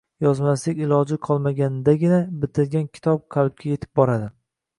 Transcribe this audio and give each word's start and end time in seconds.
Yozmaslik 0.25 0.79
iloji 0.85 1.17
qolmaganidagina 1.27 2.23
bitilgan 2.47 2.89
kitob 2.99 3.23
qalbga 3.37 3.71
yetib 3.77 3.93
boradi. 4.03 4.33